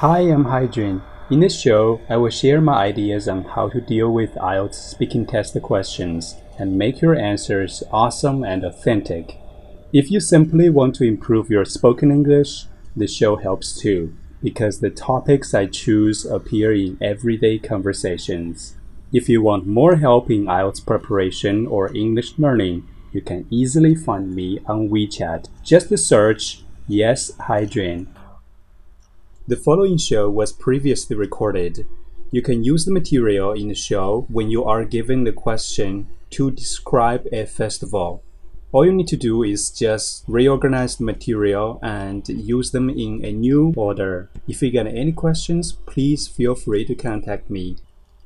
[0.00, 1.02] Hi, I'm Haijun.
[1.28, 5.26] In this show, I will share my ideas on how to deal with IELTS speaking
[5.26, 9.36] test questions and make your answers awesome and authentic.
[9.92, 12.64] If you simply want to improve your spoken English,
[12.96, 18.76] the show helps too, because the topics I choose appear in everyday conversations.
[19.12, 24.34] If you want more help in IELTS preparation or English learning, you can easily find
[24.34, 25.48] me on WeChat.
[25.62, 28.06] Just search Yes Haijun.
[29.50, 31.84] The following show was previously recorded.
[32.30, 36.52] You can use the material in the show when you are given the question to
[36.52, 38.22] describe a festival.
[38.70, 43.32] All you need to do is just reorganize the material and use them in a
[43.32, 44.30] new order.
[44.46, 47.74] If you get any questions, please feel free to contact me.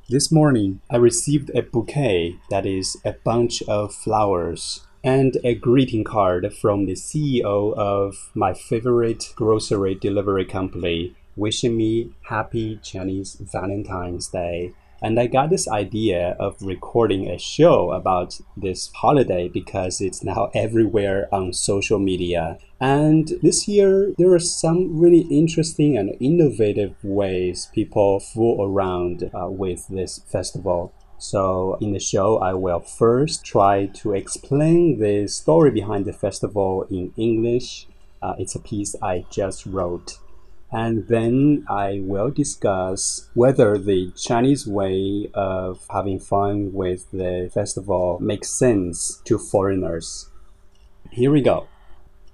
[0.07, 6.03] This morning, I received a bouquet that is a bunch of flowers and a greeting
[6.03, 14.27] card from the CEO of my favorite grocery delivery company wishing me happy Chinese Valentine's
[14.29, 14.73] Day.
[15.03, 20.49] And I got this idea of recording a show about this holiday because it's now
[20.55, 22.57] everywhere on social media.
[22.79, 29.49] And this year, there are some really interesting and innovative ways people fool around uh,
[29.51, 30.93] with this festival.
[31.29, 36.85] So, in the show, I will first try to explain the story behind the festival
[36.91, 37.87] in English.
[38.21, 40.19] Uh, it's a piece I just wrote
[40.71, 48.19] and then I will discuss whether the Chinese way of having fun with the festival
[48.19, 50.29] makes sense to foreigners.
[51.11, 51.67] Here we go.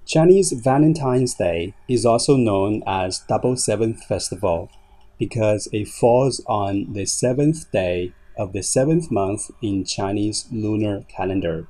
[0.04, 4.70] Chinese Valentine's Day is also known as Double Seventh Festival
[5.18, 11.66] because it falls on the seventh day of the seventh month in Chinese lunar calendar.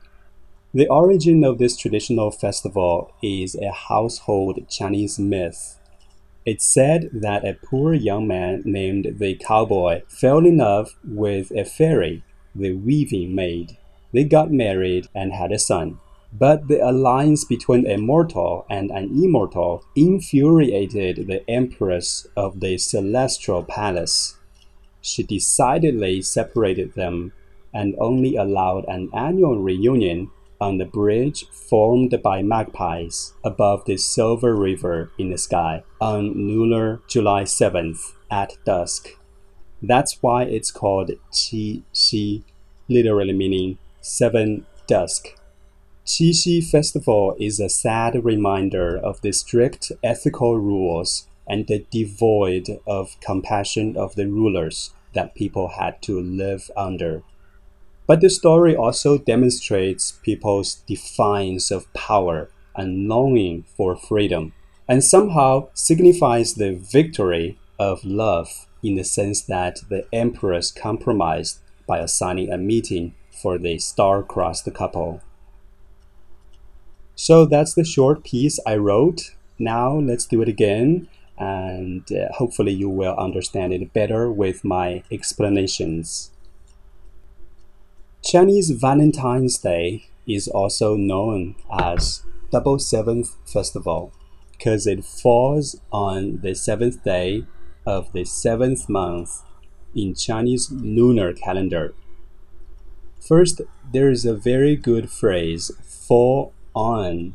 [0.74, 5.78] The origin of this traditional festival is a household Chinese myth
[6.44, 11.64] it's said that a poor young man named the cowboy fell in love with a
[11.64, 12.24] fairy,
[12.54, 13.76] the weaving maid.
[14.12, 16.00] They got married and had a son.
[16.32, 23.62] But the alliance between a mortal and an immortal infuriated the empress of the celestial
[23.62, 24.36] palace.
[25.02, 27.32] She decidedly separated them
[27.74, 30.30] and only allowed an annual reunion
[30.60, 37.02] on the bridge formed by magpies above the Silver River in the sky on lunar
[37.08, 39.18] July 7th at dusk.
[39.82, 42.44] That's why it's called Qi Xi,
[42.88, 45.36] literally meaning seven dusk.
[46.06, 53.18] Qixi Festival is a sad reminder of the strict ethical rules and the devoid of
[53.20, 57.22] compassion of the rulers that people had to live under.
[58.06, 64.52] But the story also demonstrates people's defiance of power and longing for freedom,
[64.88, 71.98] and somehow signifies the victory of love in the sense that the empress compromised by
[71.98, 75.20] assigning a meeting for the star-crossed couple.
[77.14, 79.34] So that's the short piece I wrote.
[79.58, 81.08] Now let's do it again,
[81.42, 86.30] and uh, hopefully you will understand it better with my explanations.
[88.24, 94.12] Chinese Valentine's Day is also known as Double Seventh Festival
[94.52, 97.44] because it falls on the seventh day
[97.84, 99.42] of the seventh month
[99.96, 101.94] in Chinese lunar calendar.
[103.20, 107.34] First, there is a very good phrase, fall on.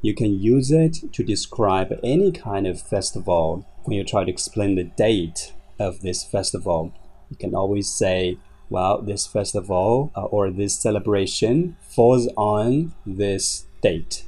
[0.00, 4.74] You can use it to describe any kind of festival when you try to explain
[4.74, 6.92] the date of this festival.
[7.30, 8.38] You can always say
[8.70, 14.24] well, this festival uh, or this celebration falls on this date.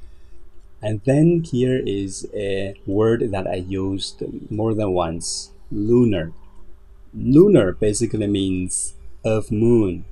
[0.82, 6.32] And then here is a word that I used more than once lunar.
[7.12, 8.94] Lunar basically means
[9.24, 10.06] of moon.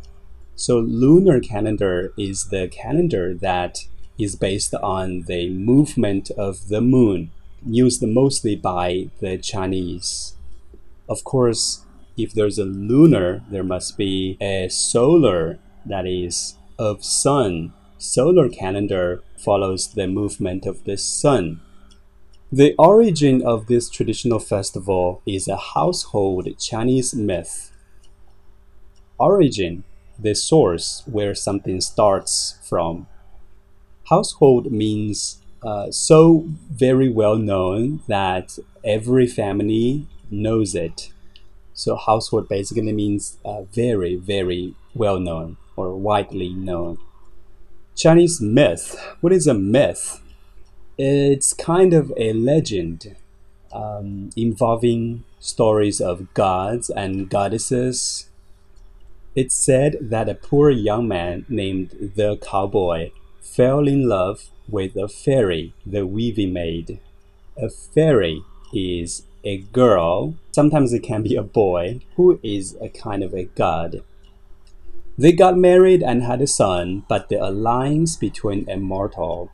[0.55, 3.87] So, lunar calendar is the calendar that
[4.19, 7.31] is based on the movement of the moon,
[7.65, 10.35] used mostly by the Chinese.
[11.09, 11.85] Of course,
[12.17, 17.73] if there's a lunar, there must be a solar that is of sun.
[17.97, 21.61] Solar calendar follows the movement of the sun.
[22.51, 27.71] The origin of this traditional festival is a household Chinese myth.
[29.19, 29.85] Origin,
[30.19, 33.07] the source where something starts from.
[34.09, 41.13] Household means uh, so very well known that every family knows it.
[41.75, 46.99] So household basically means uh, very, very well known or widely known.
[47.95, 48.99] Chinese myth.
[49.21, 50.23] What is a myth?
[50.97, 53.15] It's kind of a legend
[53.73, 58.29] um, involving stories of gods and goddesses.
[59.35, 65.09] It's said that a poor young man named the cowboy fell in love with a
[65.09, 67.01] fairy, the weaving maid.
[67.57, 68.43] A fairy
[68.73, 73.45] is a girl, sometimes it can be a boy, who is a kind of a
[73.45, 74.03] god.
[75.17, 79.51] They got married and had a son, but the alliance between a mortal,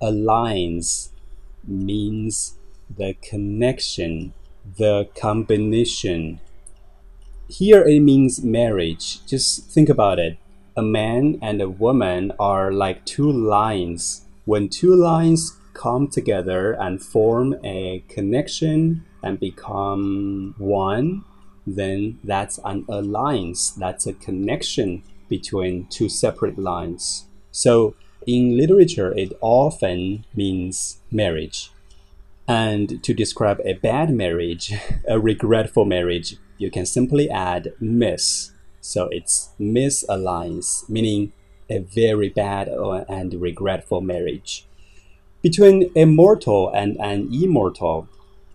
[0.00, 1.10] alliance
[1.66, 2.54] means
[2.94, 4.34] the connection,
[4.76, 6.40] the combination.
[7.48, 9.24] Here it means marriage.
[9.26, 10.36] Just think about it.
[10.78, 14.26] A man and a woman are like two lines.
[14.44, 21.24] When two lines come together and form a connection and become one,
[21.66, 23.70] then that's an alliance.
[23.70, 27.24] That's a connection between two separate lines.
[27.50, 27.94] So
[28.26, 31.70] in literature, it often means marriage.
[32.46, 34.74] And to describe a bad marriage,
[35.08, 38.52] a regretful marriage, you can simply add miss.
[38.86, 41.32] So it's misalliance, meaning
[41.68, 44.64] a very bad and regretful marriage.
[45.42, 48.08] Between a mortal and an immortal,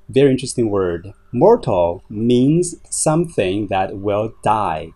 [0.08, 1.14] very interesting word.
[1.34, 4.94] Mortal means something that will die,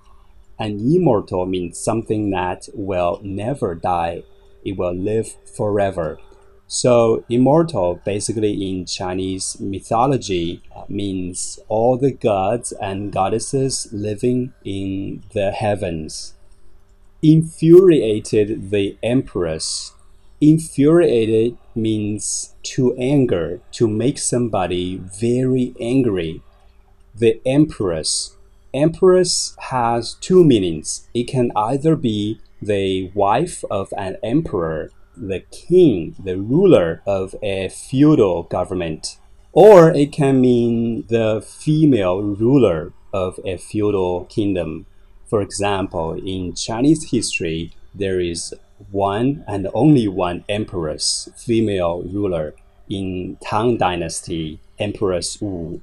[0.57, 4.23] and immortal means something that will never die.
[4.63, 6.17] It will live forever.
[6.67, 15.23] So, immortal basically in Chinese mythology uh, means all the gods and goddesses living in
[15.33, 16.33] the heavens.
[17.21, 19.93] Infuriated the empress.
[20.41, 26.41] Infuriated means to anger, to make somebody very angry.
[27.13, 28.35] The empress.
[28.73, 31.07] Empress has two meanings.
[31.13, 37.69] It can either be the wife of an emperor the king, the ruler of a
[37.69, 39.17] feudal government,
[39.51, 44.85] or it can mean the female ruler of a feudal kingdom.
[45.29, 48.53] For example, in Chinese history, there is
[48.91, 52.53] one and only one empress, female ruler
[52.89, 55.81] in Tang Dynasty, Empress Wu.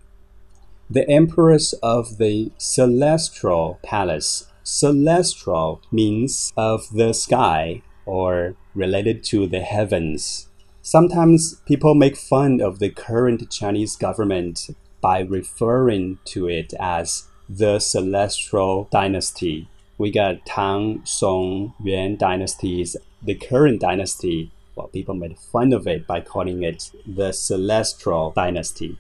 [0.91, 4.47] The empress of the celestial palace.
[4.63, 10.49] Celestial means of the sky or related to the heavens.
[10.83, 14.71] Sometimes people make fun of the current Chinese government
[15.01, 19.69] by referring to it as the Celestial Dynasty.
[19.99, 22.97] We got Tang, Song, Yuan dynasties.
[23.23, 28.99] The current dynasty, well, people made fun of it by calling it the Celestial Dynasty.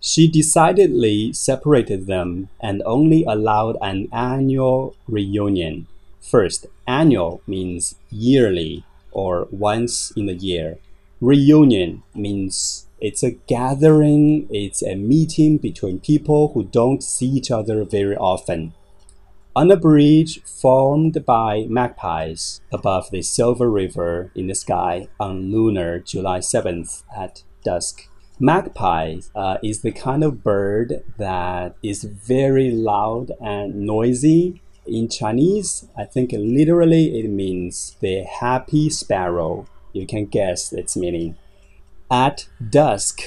[0.00, 5.88] She decidedly separated them and only allowed an annual reunion
[6.26, 10.78] First, annual means yearly or once in a year.
[11.20, 17.84] Reunion means it's a gathering, it's a meeting between people who don't see each other
[17.84, 18.74] very often.
[19.54, 26.00] On a bridge formed by magpies above the Silver River in the sky on lunar
[26.00, 28.08] July 7th at dusk.
[28.40, 35.88] Magpie uh, is the kind of bird that is very loud and noisy in Chinese,
[35.96, 39.66] I think literally it means the happy sparrow.
[39.92, 41.36] You can guess its meaning.
[42.10, 43.22] At dusk,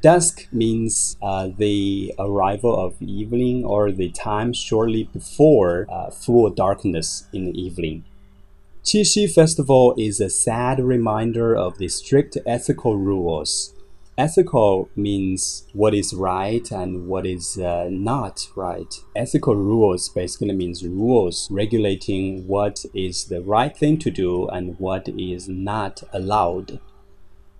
[0.00, 7.28] dusk means uh, the arrival of evening or the time shortly before uh, full darkness
[7.32, 8.04] in the evening.
[8.84, 13.72] Qixi Festival is a sad reminder of the strict ethical rules
[14.18, 18.94] Ethical means what is right and what is uh, not right.
[19.14, 25.06] Ethical rules basically means rules regulating what is the right thing to do and what
[25.08, 26.80] is not allowed.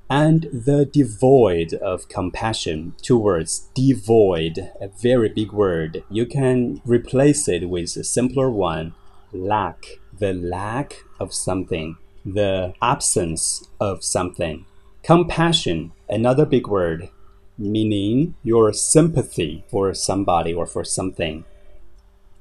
[0.09, 6.05] And the devoid of compassion, two words, devoid, a very big word.
[6.09, 8.95] You can replace it with a simpler one,
[9.31, 9.85] lack,
[10.19, 14.65] the lack of something, the absence of something.
[15.07, 17.11] Compassion, another big word,
[17.57, 21.45] meaning your sympathy for somebody or for something.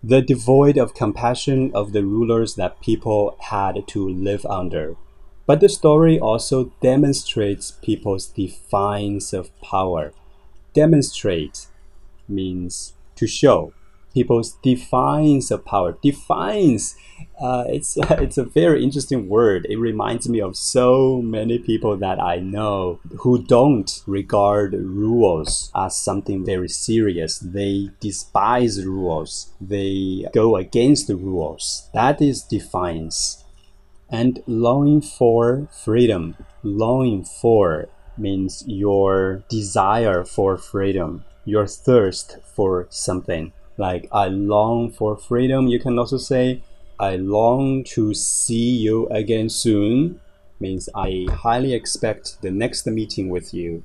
[0.03, 4.95] The devoid of compassion of the rulers that people had to live under.
[5.45, 10.11] But the story also demonstrates people's defiance of power.
[10.73, 11.67] Demonstrate
[12.27, 13.73] means to show
[14.15, 15.95] people's defiance of power.
[16.01, 16.95] Defiance,
[17.39, 17.95] uh, it's
[18.25, 19.67] it's a very interesting word.
[19.69, 25.95] It reminds me of so many people that I know who don't regard rules as
[25.95, 27.37] something very serious.
[27.37, 29.53] They despise rules.
[29.61, 31.89] They go against the rules.
[31.93, 33.43] That is defiance.
[34.09, 36.35] And longing for freedom.
[36.63, 43.53] Longing for means your desire for freedom your thirst for something.
[43.77, 45.67] Like, I long for freedom.
[45.67, 46.63] You can also say,
[46.99, 50.21] I long to see you again soon.
[50.59, 53.83] Means I highly expect the next meeting with you.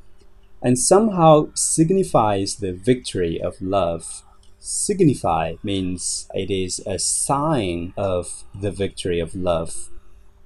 [0.62, 4.22] And somehow signifies the victory of love.
[4.60, 9.88] Signify means it is a sign of the victory of love.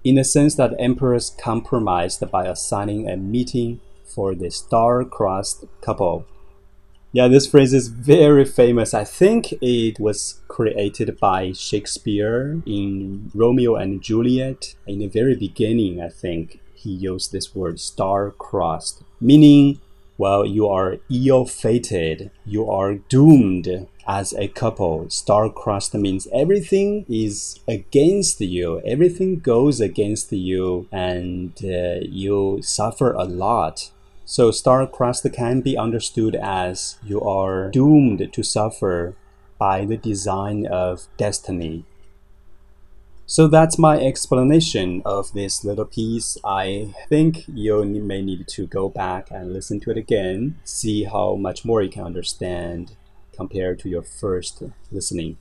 [0.04, 6.26] In the sense that emperors compromised by assigning a meeting for the star-crossed couple
[7.14, 8.92] yeah, this phrase is very famous.
[8.92, 14.74] I think it was created by Shakespeare in Romeo and Juliet.
[14.84, 19.80] In the very beginning, I think he used this word star-crossed, meaning,
[20.18, 25.08] well, you are ill-fated, you are doomed as a couple.
[25.08, 33.24] Star-crossed means everything is against you, everything goes against you, and uh, you suffer a
[33.24, 33.92] lot
[34.24, 39.14] so star-crossed can be understood as you are doomed to suffer
[39.58, 41.84] by the design of destiny.
[43.26, 46.36] So that's my explanation of this little piece.
[46.44, 51.34] I think you may need to go back and listen to it again, see how
[51.34, 52.96] much more you can understand
[53.32, 54.62] compared to your first
[54.92, 55.38] listening.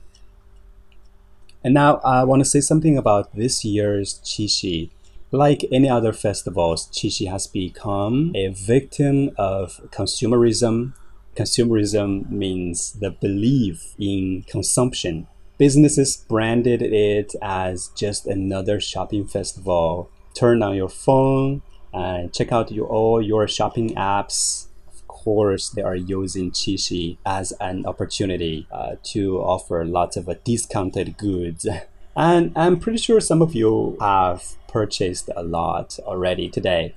[1.62, 4.90] And now I want to say something about this year's Qixi.
[5.34, 10.94] Like any other festivals, Qixi has become a victim of consumerism.
[11.34, 15.26] Consumerism means the belief in consumption.
[15.58, 20.08] Businesses branded it as just another shopping festival.
[20.34, 21.62] Turn on your phone
[21.92, 24.66] and check out your, all your shopping apps.
[24.86, 30.34] Of course, they are using Qixi as an opportunity uh, to offer lots of uh,
[30.44, 31.66] discounted goods.
[32.16, 36.94] And I'm pretty sure some of you have purchased a lot already today.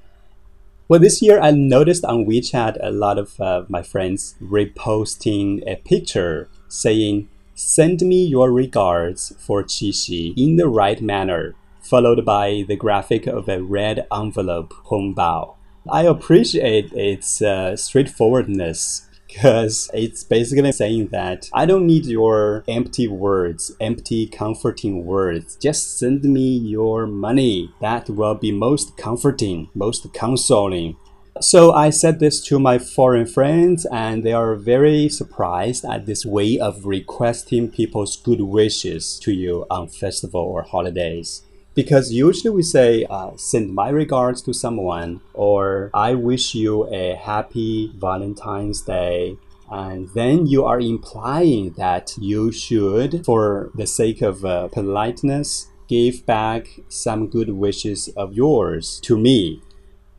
[0.88, 5.76] Well, this year I noticed on WeChat a lot of uh, my friends reposting a
[5.76, 12.76] picture saying, Send me your regards for Qixi in the right manner, followed by the
[12.76, 15.54] graphic of a red envelope, Hongbao.
[15.90, 23.08] I appreciate its uh, straightforwardness because it's basically saying that I don't need your empty
[23.08, 25.56] words, empty comforting words.
[25.58, 27.74] Just send me your money.
[27.82, 30.96] That will be most comforting, most consoling.
[31.40, 36.26] So I said this to my foreign friends, and they are very surprised at this
[36.26, 41.44] way of requesting people's good wishes to you on festival or holidays
[41.78, 47.14] because usually we say uh, send my regards to someone or i wish you a
[47.14, 49.38] happy valentine's day
[49.70, 56.26] and then you are implying that you should for the sake of uh, politeness give
[56.26, 59.62] back some good wishes of yours to me.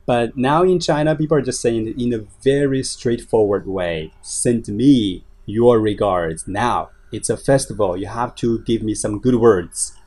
[0.06, 5.24] But now in china people are just saying in a very straightforward way send me
[5.44, 6.90] your regards now.
[7.10, 7.96] It's a festival.
[7.96, 9.97] You have to give me some good words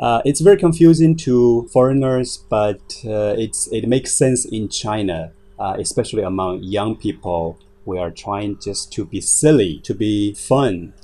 [0.00, 5.76] uh, it's very confusing to foreigners, but uh, it's it makes sense in China, uh,
[5.78, 7.58] especially among young people.
[7.84, 10.94] We are trying just to be silly, to be fun.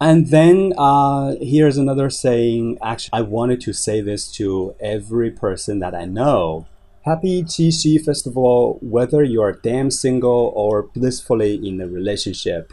[0.00, 2.78] And then uh, here's another saying.
[2.82, 6.66] Actually, I wanted to say this to every person that I know.
[7.02, 12.72] Happy Qixi Festival, whether you are damn single or blissfully in a relationship.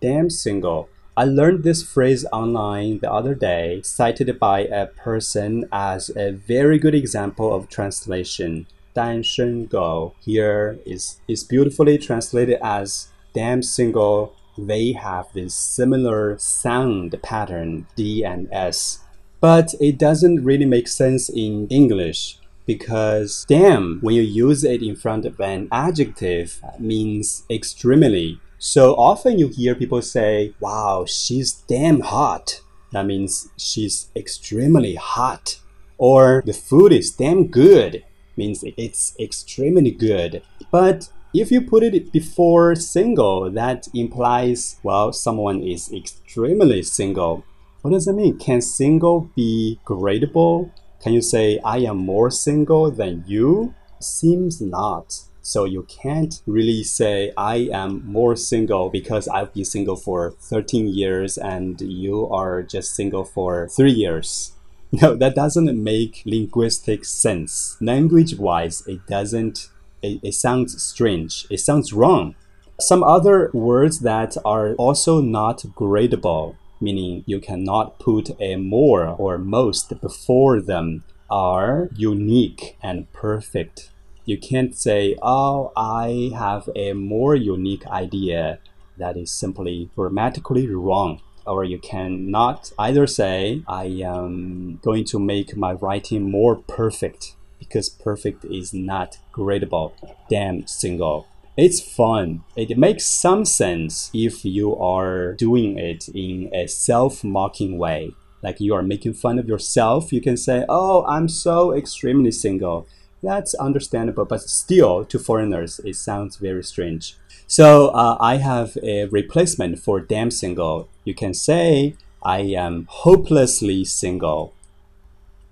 [0.00, 6.09] Damn single I learned this phrase online the other day, cited by a person as
[6.15, 8.65] a very good example of translation.
[8.93, 14.33] 单身狗 here is, is beautifully translated as damn single.
[14.57, 18.99] They have this similar sound pattern, D and S.
[19.39, 24.95] But it doesn't really make sense in English because damn, when you use it in
[24.95, 32.00] front of an adjective, means extremely so often you hear people say, wow, she's damn
[32.00, 32.62] hot.
[32.92, 35.58] That means she's extremely hot.
[35.98, 38.02] Or the food is damn good.
[38.38, 40.42] Means it's extremely good.
[40.70, 47.44] But if you put it before single, that implies, well, someone is extremely single.
[47.82, 48.38] What does that mean?
[48.38, 50.70] Can single be gradable?
[51.02, 53.74] Can you say, I am more single than you?
[54.00, 55.20] Seems not.
[55.46, 60.88] So you can't really say, I am more single because I've been single for 13
[60.88, 64.52] years and you are just single for three years.
[65.02, 67.76] No, that doesn't make linguistic sense.
[67.80, 69.68] Language wise, it doesn't,
[70.02, 71.48] it, it sounds strange.
[71.50, 72.36] It sounds wrong.
[72.78, 79.36] Some other words that are also not gradable, meaning you cannot put a more or
[79.36, 83.90] most before them, are unique and perfect
[84.24, 88.58] you can't say, oh, I have a more unique idea.
[88.96, 91.20] that is simply grammatically wrong.
[91.46, 97.88] Or you cannot either say, I am going to make my writing more perfect because
[97.88, 99.92] perfect is not gradable.
[100.30, 101.26] Damn single.
[101.56, 102.44] It's fun.
[102.56, 108.12] It makes some sense if you are doing it in a self mocking way.
[108.42, 112.86] Like you are making fun of yourself, you can say, Oh, I'm so extremely single.
[113.24, 117.16] That's understandable, but still, to foreigners, it sounds very strange.
[117.46, 120.88] So uh, I have a replacement for damn single.
[121.04, 124.52] You can say, I am hopelessly single.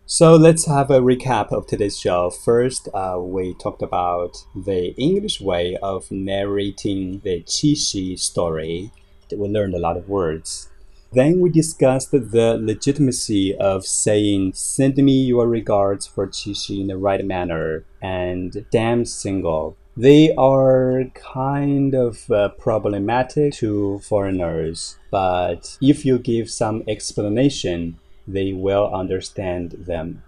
[0.05, 2.29] So let's have a recap of today's show.
[2.29, 8.91] First, uh, we talked about the English way of narrating the Qixi story.
[9.35, 10.69] We learned a lot of words.
[11.15, 16.97] Then we discussed the legitimacy of saying, Send me your regards for Qixi in the
[16.97, 19.77] right manner, and damn single.
[19.95, 28.55] They are kind of uh, problematic to foreigners, but if you give some explanation, they
[28.55, 30.23] will understand them.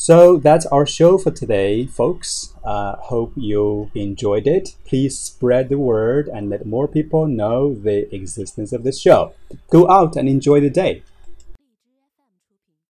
[0.00, 2.54] So that's our show for today, folks.
[2.62, 4.76] Uh, hope you enjoyed it.
[4.84, 9.34] Please spread the word and let more people know the existence of this show.
[9.70, 11.02] Go out and enjoy the day.